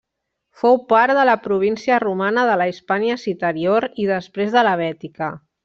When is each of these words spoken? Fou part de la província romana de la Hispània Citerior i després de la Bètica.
Fou 0.61 0.79
part 0.93 1.15
de 1.17 1.25
la 1.29 1.35
província 1.43 1.99
romana 2.05 2.47
de 2.51 2.57
la 2.63 2.67
Hispània 2.71 3.21
Citerior 3.27 3.89
i 4.05 4.09
després 4.15 4.57
de 4.59 4.65
la 4.71 4.77
Bètica. 4.85 5.33